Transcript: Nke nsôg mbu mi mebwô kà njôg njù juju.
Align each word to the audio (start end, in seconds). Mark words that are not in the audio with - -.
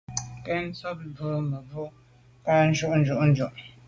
Nke 0.39 0.53
nsôg 0.67 0.97
mbu 1.09 1.25
mi 1.33 1.41
mebwô 1.51 1.83
kà 2.45 2.53
njôg 2.69 2.93
njù 2.99 3.15
juju. 3.25 3.47